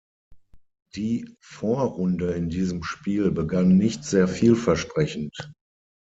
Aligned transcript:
Die 0.95 1.29
Vorrunde 1.41 2.31
in 2.33 2.49
diesem 2.49 2.83
Spiel 2.83 3.29
begann 3.29 3.77
nicht 3.77 4.03
sehr 4.03 4.27
vielversprechend. 4.27 5.53